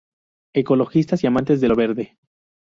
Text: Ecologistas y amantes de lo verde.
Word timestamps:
Ecologistas 0.55 1.23
y 1.23 1.27
amantes 1.27 1.61
de 1.61 1.67
lo 1.67 1.75
verde. 1.75 2.17